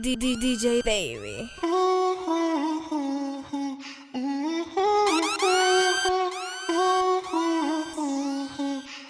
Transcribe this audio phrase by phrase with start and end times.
[0.00, 1.50] DJ Baby.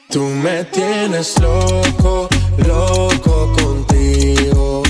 [0.09, 2.29] Tú me tienes loco,
[2.67, 4.83] loco contigo.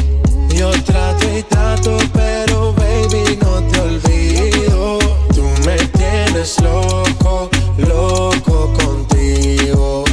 [0.54, 4.98] Yo trato y trato, pero baby no te olvido.
[5.34, 10.04] Tú me tienes loco, loco contigo.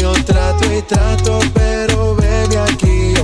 [0.00, 1.57] Yo trato y trato, pero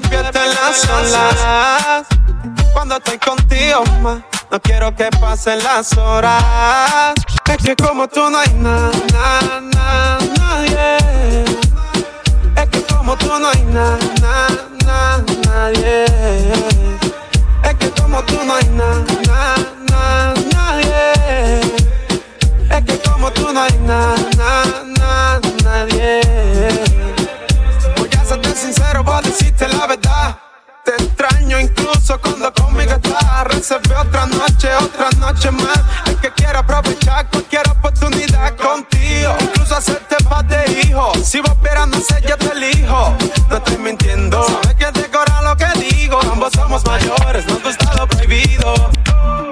[0.00, 2.06] despierten las olas.
[2.72, 7.14] Cuando estoy contigo, ma, no quiero que pasen las horas.
[7.46, 10.98] Es que como tú no hay nada, nada, na, nadie.
[12.56, 13.98] Es que como tú no hay nada,
[14.84, 16.04] na, nadie.
[17.64, 19.04] Es que como tú no hay nada,
[19.88, 21.60] na, nadie.
[22.70, 26.20] Es que como tú no hay nada, na, nadie.
[28.26, 30.36] Sincero, voy a decirte la verdad.
[30.84, 33.44] Te extraño incluso cuando conmigo estás.
[33.44, 35.80] Reservé otra noche, otra noche más.
[36.06, 39.32] Es que quiero aprovechar cualquier oportunidad contigo.
[39.40, 41.12] Incluso hacerte paz de hijo.
[41.22, 43.16] Si vos esperas, no sé, yo te elijo.
[43.48, 44.42] No estoy mintiendo.
[44.42, 46.18] Sabes que decora lo que digo.
[46.20, 48.90] Ambos somos mayores, no gusta lo prohibido.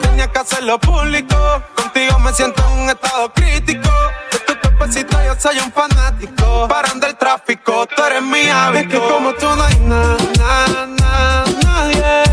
[0.00, 1.36] Tenía que hacerlo público.
[1.76, 3.88] Contigo me siento en un estado crítico.
[4.32, 6.03] De tu cuerpecito yo soy un fanático.
[8.76, 12.24] Es que como tú no hay nada, nada, nada, nadie.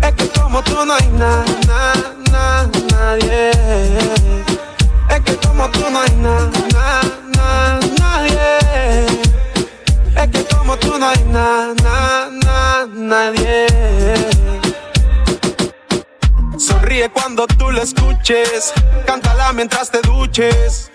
[0.00, 3.50] Es que como tú no hay nada, nada, nada, nadie.
[5.10, 7.02] Es que como tú no hay nada, nada,
[7.36, 9.06] nada, nadie.
[10.16, 13.66] Es que como tú no hay nada, nada, nada, nadie.
[16.56, 18.72] Sonríe cuando tú lo escuches.
[19.06, 20.92] Cántala mientras te duches.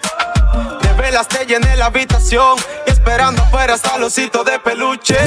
[1.20, 2.58] Velas te llené la habitación.
[2.88, 5.18] Y esperando afuera hasta el osito de peluche.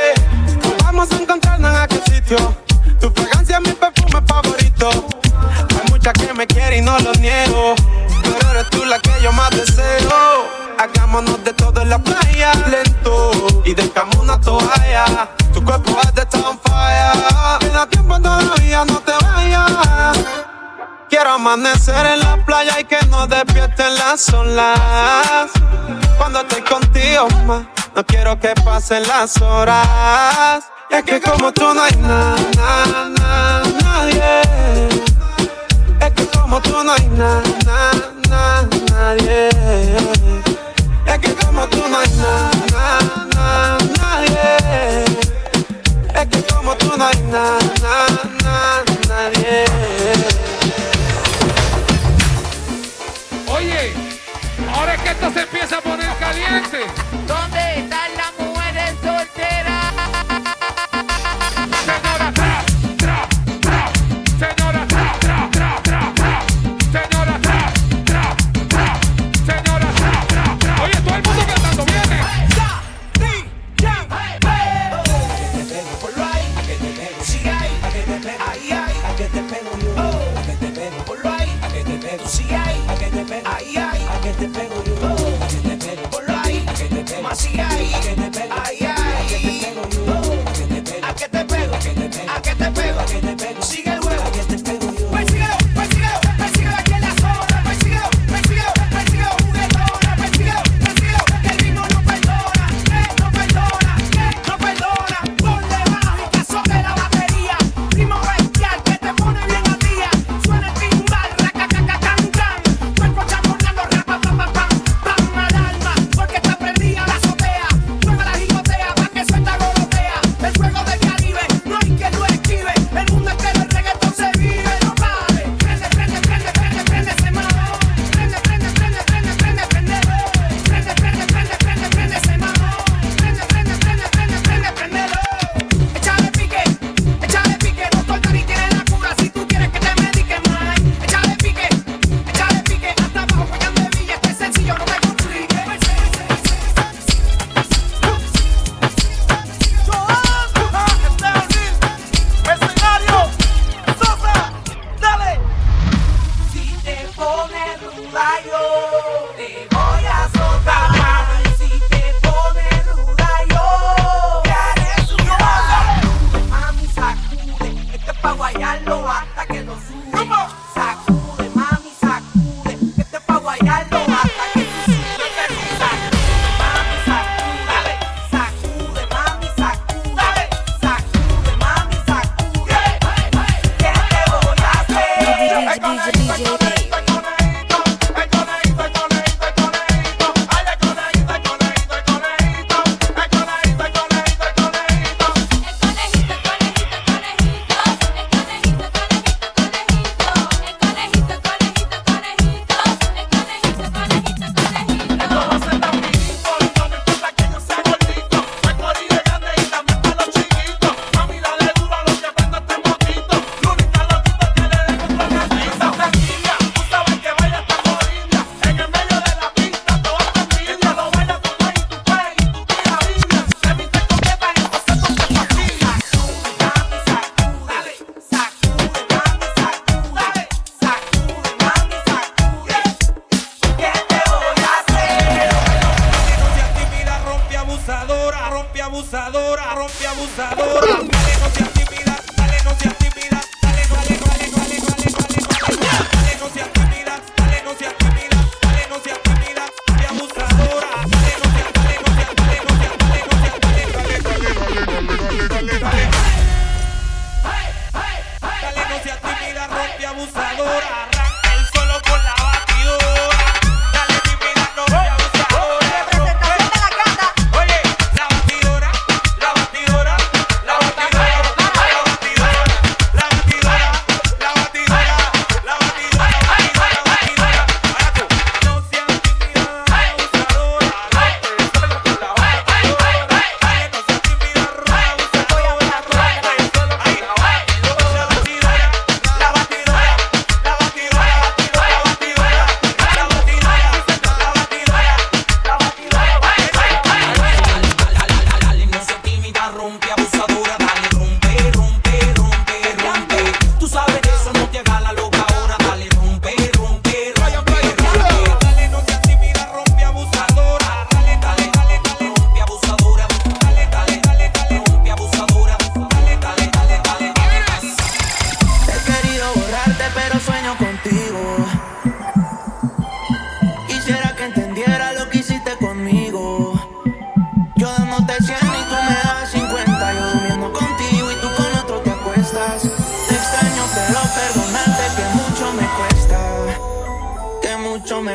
[0.84, 2.56] Vamos a encontrarnos en aquel sitio.
[2.98, 4.88] Tu fragancia es mi perfume favorito.
[4.88, 7.74] Hay muchas que me quieren y no lo niego.
[8.22, 10.46] Pero eres tú la que yo más deseo.
[10.78, 13.62] Hagámonos de todo en la playa, lento.
[13.66, 15.28] Y dejamos una toalla.
[15.52, 15.98] Tu cuerpo
[21.12, 25.50] Quiero amanecer en la playa y que no despierten las olas.
[26.16, 30.64] Cuando estoy contigo, ma, no quiero que pasen las horas.
[30.88, 34.40] Y es que como tú no hay nada, nada, nada, nadie.
[36.00, 39.48] Es que como tú no hay nada, nada, nada, nadie.
[41.04, 45.04] Es que como tú no hay nada, nada, nada, nadie.
[46.14, 50.51] Es que como tú no hay nada, nada, nada, nadie.
[54.82, 57.11] Ahora es que esto se empieza a poner caliente.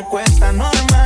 [0.08, 0.52] Cuesta.
[0.52, 0.97] Normal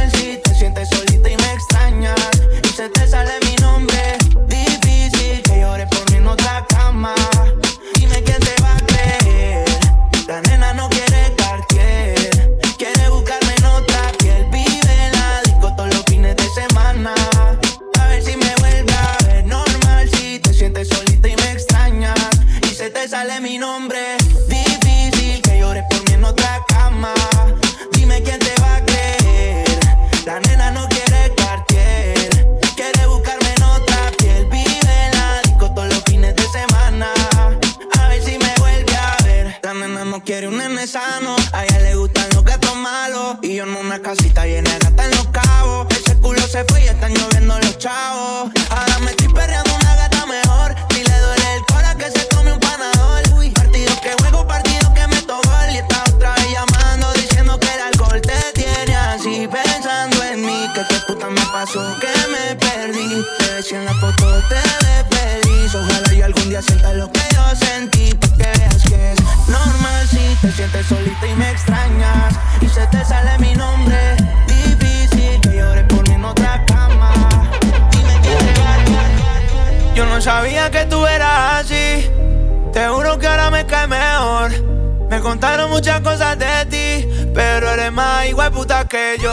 [85.23, 89.33] contaron muchas cosas de ti, pero eres más igual puta que yo.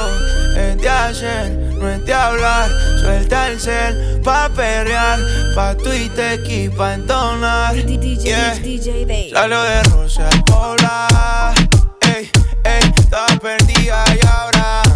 [0.56, 2.70] Es de hacer, no es de hablar.
[3.02, 5.20] Suelta el cel pa' perrear,
[5.56, 7.74] pa' Twitter y pa' entonar.
[7.76, 8.56] DJ, Yeah.
[9.34, 11.54] Salió de Rosa al Pobla.
[12.02, 12.30] Ey,
[12.64, 14.89] ey, estaba perdida y ahora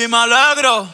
[0.00, 0.88] baby, me alegro.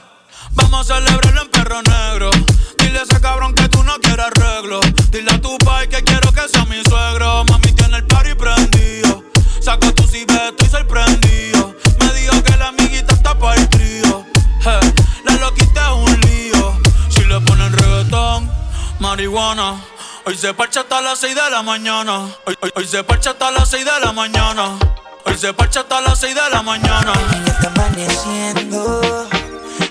[0.53, 2.31] Vamos a celebrarlo en perro negro.
[2.79, 4.81] Dile a ese cabrón que tú no quieres arreglo.
[5.11, 7.45] Dile a tu pai que quiero que sea mi suegro.
[7.45, 9.25] Mami tiene el party prendido.
[9.61, 11.75] Saca tu cibeto estoy sorprendido.
[12.01, 14.25] Me dijo que la amiguita está para el trío.
[14.63, 14.95] Je,
[15.25, 16.81] la loquita es un lío.
[17.09, 18.51] Si le ponen reggaetón,
[18.99, 19.81] marihuana.
[20.25, 22.27] Hoy se parcha hasta las 6 de la mañana.
[22.47, 24.77] Hoy, hoy, hoy se parcha hasta las 6 de la mañana.
[25.27, 27.13] Hoy se parcha hasta las 6 de la mañana.
[27.45, 29.29] Ya está amaneciendo,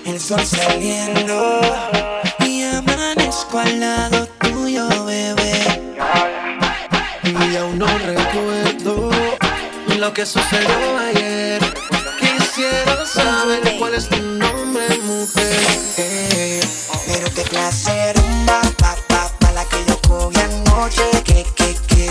[0.06, 1.60] el sol saliendo
[2.40, 5.82] y amanezco al lado tuyo, bebé.
[7.22, 9.10] Y aún no recuerdo
[9.98, 11.62] lo que sucedió ayer.
[12.18, 15.66] Quisiera saber cuál es tu nombre, mujer.
[15.98, 16.60] Eh,
[17.06, 22.10] pero qué rumba, pa, pa, pa, la que yo cogí anoche, que, que, que,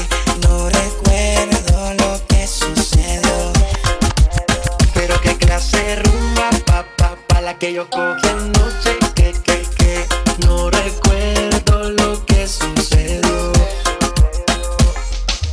[7.59, 8.97] que yo cogí anoche.
[9.13, 10.05] Que, que, que,
[10.45, 13.51] no recuerdo lo que sucedió.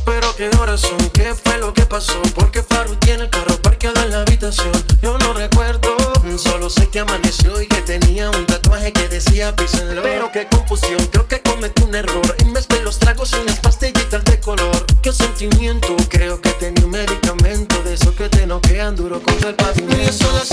[0.05, 2.21] Pero qué horas son, qué fue lo que pasó.
[2.35, 4.71] Porque Faru tiene el carro parqueado en la habitación.
[5.01, 5.95] Yo no recuerdo,
[6.37, 10.03] solo sé que amaneció y que tenía un tatuaje que decía love.
[10.03, 12.35] Pero qué confusión, creo que cometí un error.
[12.39, 14.85] En vez de los tragos y unas pastillitas de color.
[15.01, 19.55] Qué sentimiento, creo que tenía un medicamento de esos que te noquean duro contra el
[19.55, 20.01] pavimento.
[20.01, 20.51] Y son las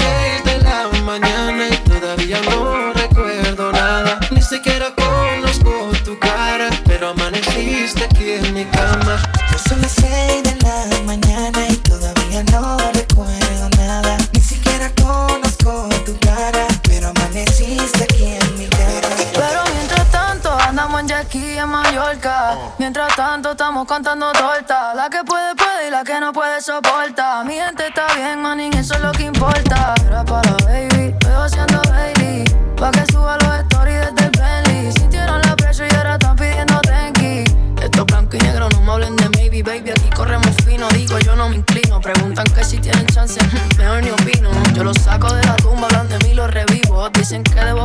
[23.90, 24.94] contando torta.
[24.94, 27.42] La que puede puede y la que no puede soporta.
[27.42, 29.94] Mi gente está bien, manín, eso es lo que importa.
[30.06, 32.44] Era para baby, estoy haciendo baby.
[32.76, 34.92] Pa' que suba los stories desde el Bentley.
[34.92, 39.16] Sintieron la presión y ahora están pidiendo tenki Esto blanco y negro, no me hablen
[39.16, 39.90] de maybe, baby.
[39.90, 42.00] Aquí corremos fino, digo yo no me inclino.
[42.00, 43.40] Preguntan que si tienen chance,
[43.76, 44.50] mejor ni opino.
[44.72, 47.10] Yo los saco de la tumba, hablan de mí, los revivo.
[47.10, 47.79] Dicen que debo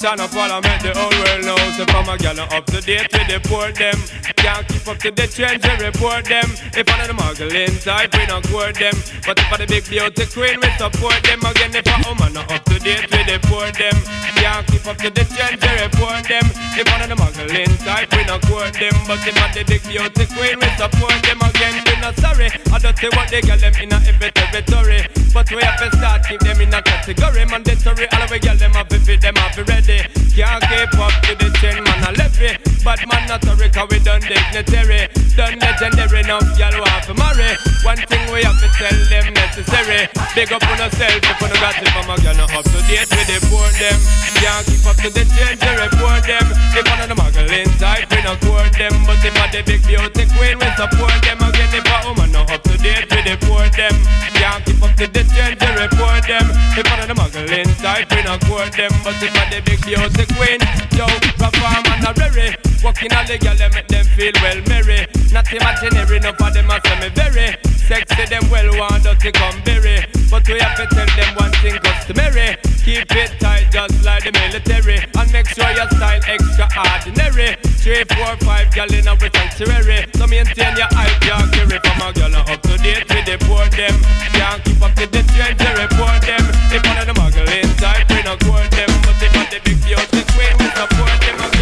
[0.00, 3.12] So shine up parliament, the whole world knows If I'm a gal up to date
[3.12, 6.48] with the poor them Can't keep up to the trends, we report them.
[6.72, 8.96] If I'm the muggling type, we not court them.
[9.26, 11.44] But if I'm the big beauty queen, we support them.
[11.44, 13.96] Again, if I'm woman not up to date the poor them.
[14.40, 16.46] Can't keep up to the trends, we report them.
[16.72, 18.96] If I'm the muggling type, we not court them.
[19.04, 21.38] But if I'm the big beauty queen, we support them.
[21.44, 22.48] Again, we not sorry.
[22.72, 25.04] I don't see what they get them in a every territory.
[25.36, 27.44] But we have to start keep them in a category.
[27.44, 30.00] Mandatory, all of we get them up if them have to ready.
[30.32, 32.56] Can't keep up to the trend, man, I left it.
[32.82, 35.10] But man, not sorry, cause we done dignitary.
[35.34, 37.58] Done legendary, enough y'all want to marry.
[37.82, 40.06] One thing we have to tell them necessary.
[40.38, 43.10] Big up on ourselves if you no got it from a girl up to date
[43.10, 43.98] with the poor them.
[44.38, 46.46] Can't keep up to the trend, you report them.
[46.78, 48.94] If one of the muggling inside, we not court them.
[49.02, 51.38] But if I the big beauty queen, we support them.
[51.42, 53.94] I get Again, if a woman not up to date with the poor them
[54.34, 56.46] Can't keep up to the trend, you report them.
[56.76, 58.92] If one of the muggling type, we not court them.
[59.04, 60.60] But if I the big beauty queen,
[60.96, 61.06] yo,
[61.36, 65.04] perform and a rare Walking all the girl, they make them feel well merry.
[65.32, 67.48] Not imaginary, no for them a say me very.
[67.84, 71.76] Sexy, them well want dirty come berry But we have to tell them one thing
[71.84, 72.56] customary.
[72.80, 75.04] Keep it tight just like the military.
[75.12, 77.60] And make sure your style extraordinary.
[77.82, 80.08] Three, four, five girl in our sanctuary.
[80.16, 83.66] So maintain your eye can't carry From a girl up to date with the poor
[83.74, 83.94] them.
[84.32, 86.44] Can't keep up to the trend, you report them.
[86.70, 88.90] If one of the muggling type, we not court them.
[89.02, 91.60] But if one the big beauty queen, we support them again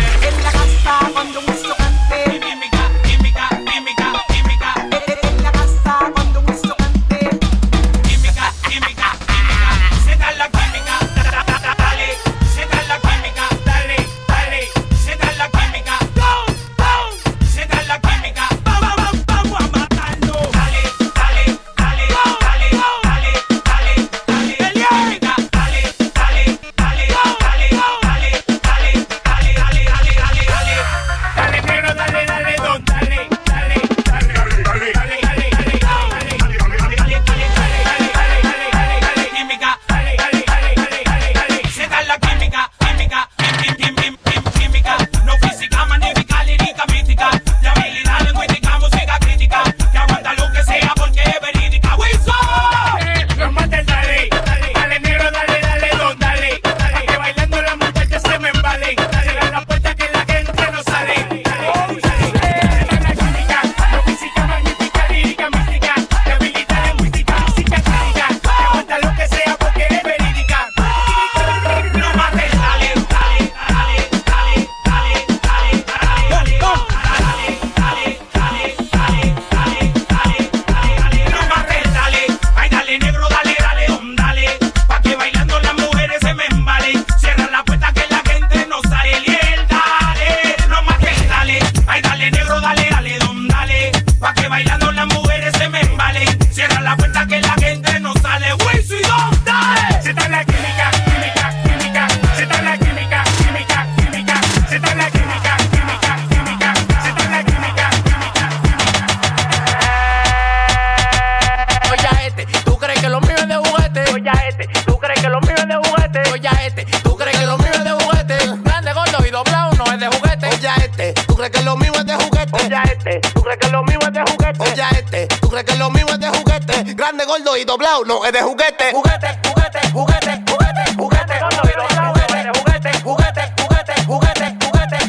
[128.29, 128.93] es de juguete.
[128.93, 132.91] Juguete, juguete, juguete, juguete, juguete, y juguete.
[133.03, 134.45] Juguete, juguete, juguete,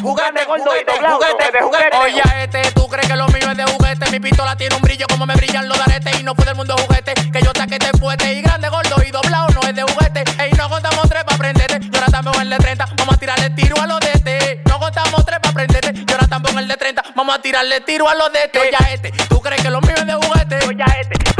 [0.00, 1.96] juguete, y de juguete.
[1.98, 4.10] Oye, este, tú crees que lo mío es de juguete.
[4.10, 6.18] Mi pistola tiene un brillo como me brillan los daretes.
[6.18, 7.12] Y no fue del mundo juguete.
[7.30, 10.24] Que yo saque este fuerte y grande, gordo y doblado, no es de juguete.
[10.38, 11.80] Ey, no contamos tres pa' prenderte.
[11.80, 12.86] Yo ahora tampoco el de 30.
[12.96, 14.62] Vamos a tirarle tiro a los de este.
[14.66, 16.04] No contamos tres pa' prenderte.
[16.10, 17.02] Ahora el de 30.
[17.14, 18.58] Vamos a tirarle tiro a los de este.
[18.60, 20.66] Oye, este, tú crees que lo mío es de juguete.
[20.66, 21.39] Oye, este,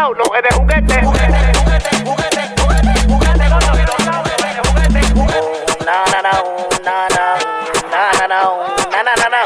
[0.00, 1.02] down, los de juguete.
[1.04, 3.84] Juguete, juguete, juguete, juguete, juguete con los de
[4.64, 5.84] juguete, juguete.
[5.84, 6.32] Na na na,
[6.84, 7.36] na na,
[7.90, 8.50] na na na,
[8.92, 9.36] na na na na,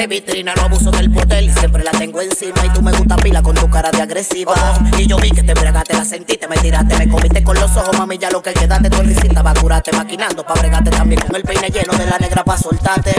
[0.00, 3.42] de vitrina No abuso del poder siempre la tengo encima Y tú me gusta pila
[3.42, 4.54] con tu cara de agresiva
[4.96, 7.98] Y yo vi que te bregaste, la sentiste, me tiraste Me comiste con los ojos,
[7.98, 11.36] mami, ya lo que queda de tu risita Va curarte maquinando, pa' bregarte también Con
[11.36, 13.12] el peine lleno de la negra pa' soltarte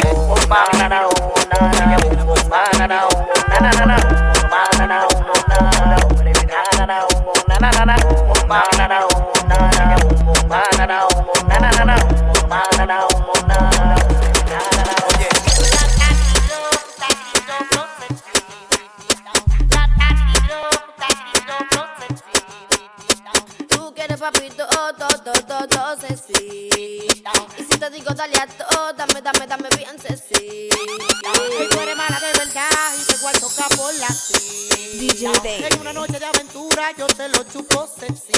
[35.02, 35.32] DJ.
[35.66, 38.34] En una noche de aventura yo te lo chupo sexy.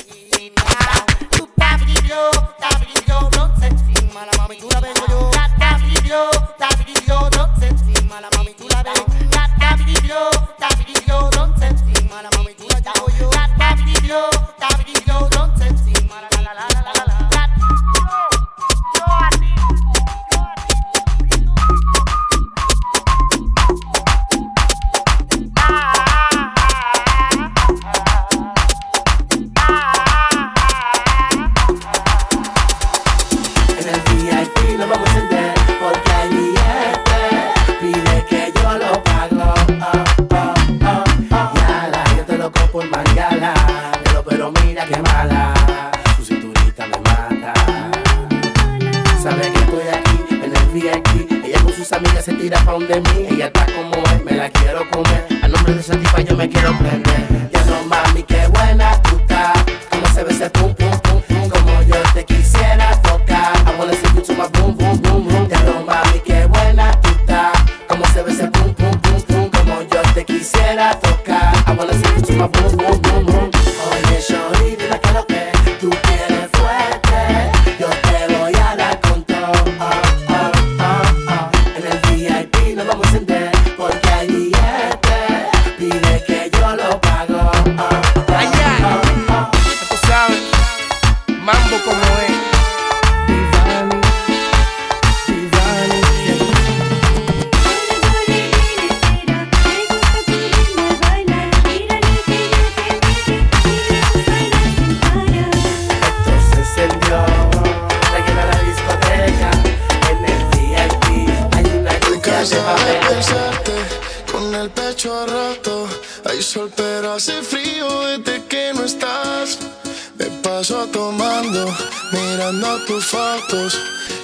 [1.31, 4.05] Tu tabrillo, tabrillo, no sexy.
[4.13, 5.29] Mala mami, tú la vengo yo.
[5.59, 8.05] Tabrillo, tabrillo, no sexy.
[8.05, 9.05] Mala mami, tú la vengo.
[9.59, 12.07] Tabrillo, tabrillo, no sexy.
[12.07, 13.29] Mala mami, tú la llamo yo.
[13.57, 16.05] Tabrillo, tabrillo, no sexy.
[16.07, 17.22] Mala la la la la la la.
[52.23, 53.27] Se tira pa' donde mí.
[53.31, 55.27] Ella está como es, me la quiero comer.
[55.41, 57.49] A nombre de esa tipa yo me quiero prender.
[57.51, 59.02] Ya no mami, qué buena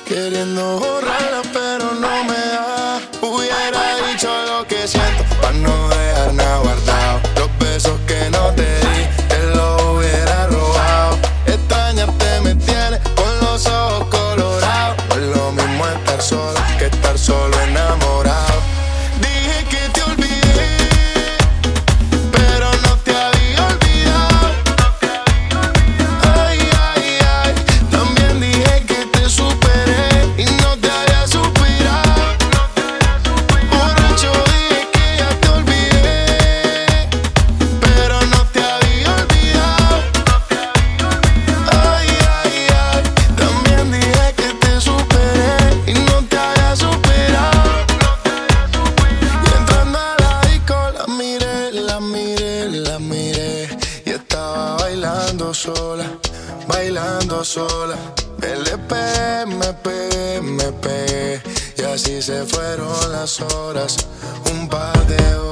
[0.10, 3.00] queriendo borrarlas, pero no me da.
[3.22, 5.99] Hubiera dicho lo que siento, para no
[64.52, 65.49] un par de horas.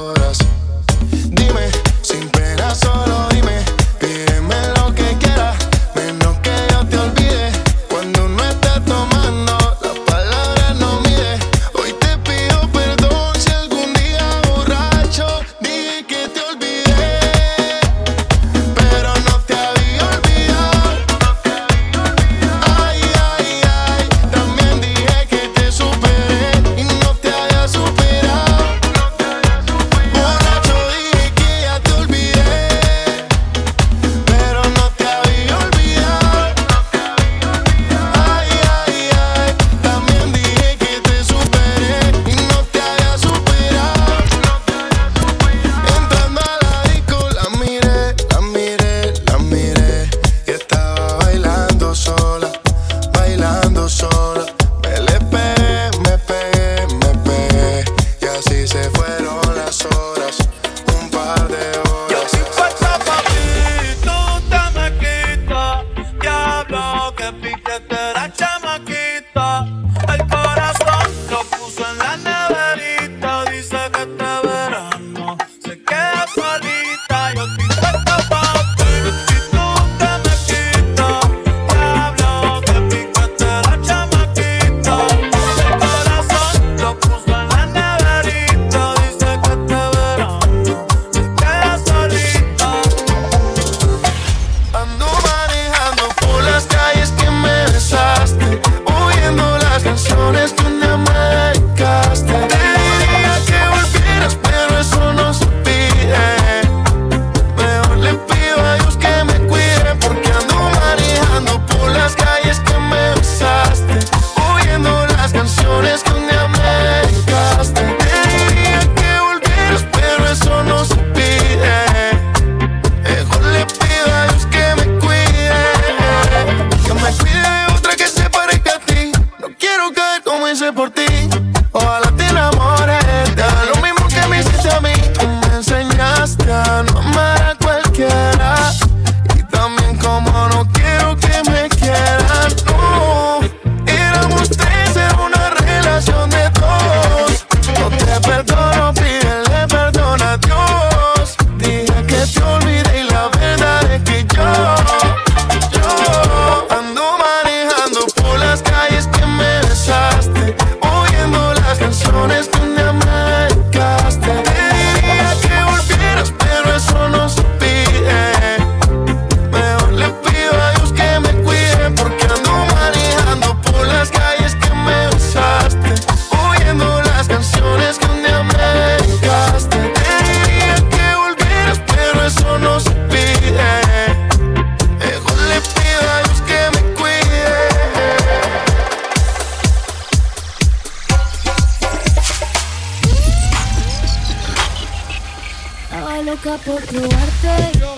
[196.28, 197.97] loca por probarte.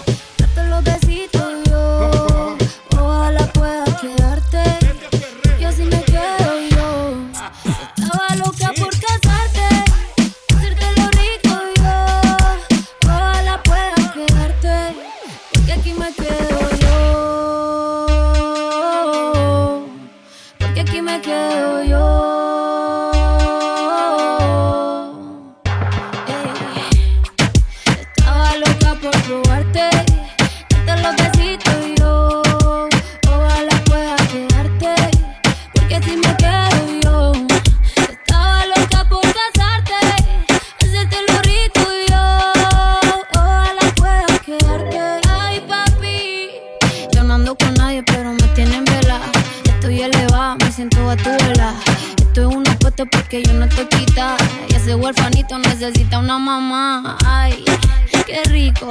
[58.30, 58.88] qué rico.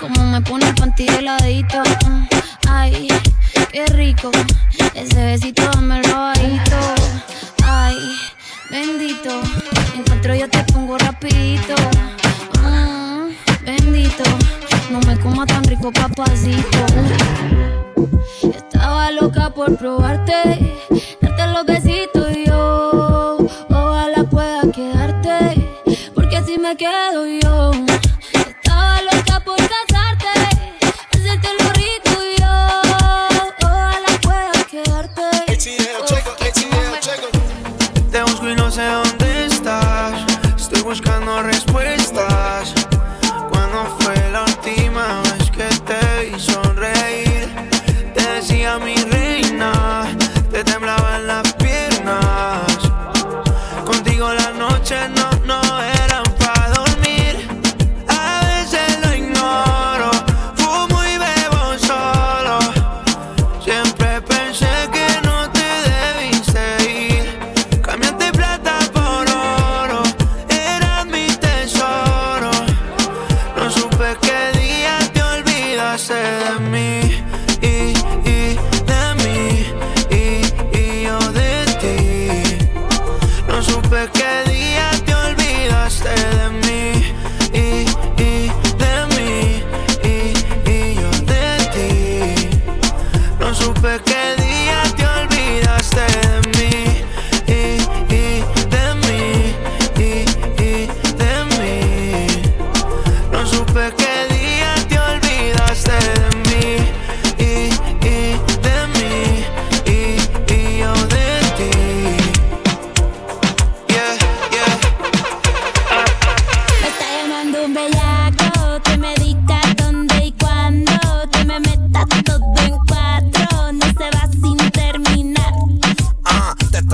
[0.00, 1.82] Como me pone el panty heladito.
[2.68, 3.08] Ay,
[3.72, 4.30] qué rico.
[4.94, 6.78] Ese besito me lo bajito.
[7.64, 7.96] Ay,
[8.70, 9.30] bendito.
[9.94, 11.74] Encuentro yo te pongo rapidito.
[12.62, 13.30] Mm,
[13.64, 14.24] bendito.
[14.90, 16.78] No me coma tan rico, papacito.
[18.42, 20.76] Estaba loca por probarte,
[21.20, 23.38] darte los besitos y yo.
[23.70, 25.68] Ojalá pueda quedarte,
[26.14, 27.95] porque así me quedo yo.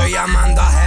[0.02, 0.81] Estoy llamando hace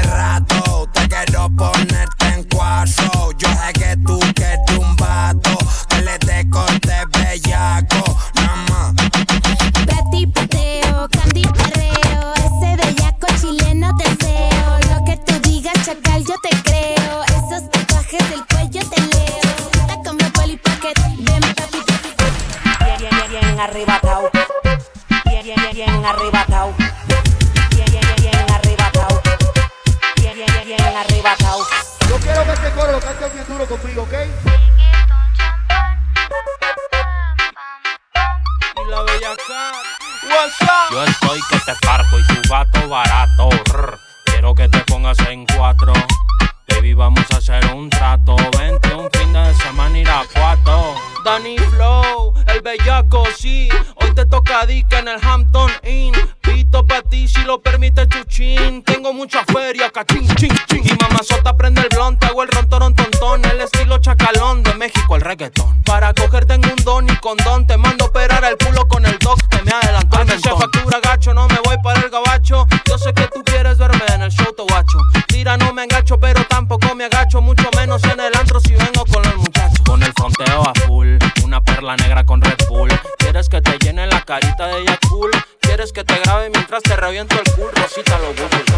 [65.36, 65.84] reggaetón.
[65.84, 67.68] Para cogerte en un don y condón.
[67.68, 70.60] Te mando a operar el culo con el doc que me adelantó el mentón.
[70.60, 72.68] factura gacho, no me voy para el gabacho.
[72.88, 74.98] Yo sé que tú quieres verme en el show, te guacho.
[75.28, 77.42] Tira, no me engacho, pero tampoco me agacho.
[77.42, 79.80] Mucho menos en el antro si vengo con los muchachos.
[79.86, 82.90] Con el fronteo a full, una perla negra con Red Bull.
[83.18, 85.32] ¿Quieres que te llene la carita de cool?
[85.60, 87.72] ¿Quieres que te grabe mientras te reviento el cool?
[87.76, 88.76] Rosita, lo busco.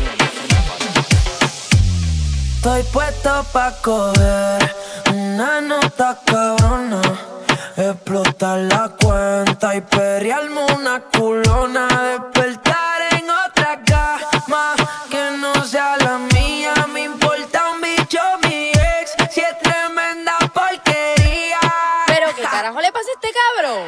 [2.57, 4.76] Estoy puesto pa' coger
[5.37, 6.99] una nota cabrona.
[7.75, 11.87] Explotar la cuenta y periarme una culona.
[11.87, 14.73] Despertar en otra cama
[15.11, 16.73] que no sea la mía.
[16.91, 21.59] Me importa un bicho mi ex si es tremenda porquería.
[22.07, 23.87] Pero qué carajo le pasa a este cabrón.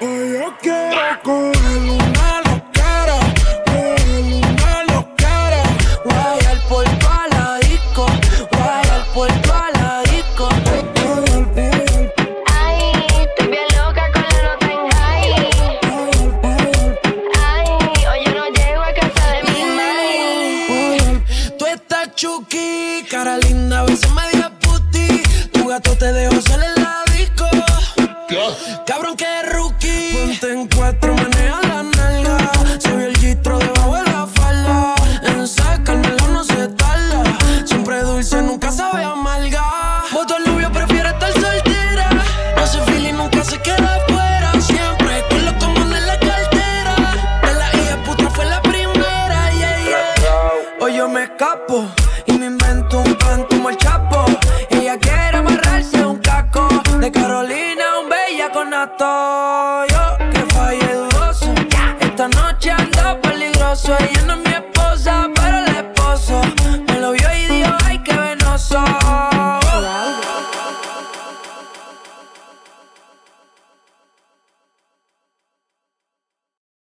[0.00, 1.57] Hoy yo quiero